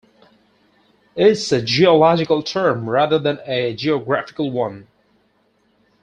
It's 1.15 1.51
a 1.51 1.61
geological 1.61 2.41
term 2.41 2.89
rather 2.89 3.19
than 3.19 3.37
a 3.45 3.75
geographical 3.75 4.49
one. 4.49 4.87